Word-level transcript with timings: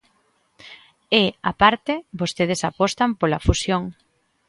E, 1.21 1.23
á 1.49 1.51
parte, 1.61 1.93
vostedes 2.21 2.61
apostan 2.69 3.09
pola 3.19 3.43
fusión. 3.47 3.83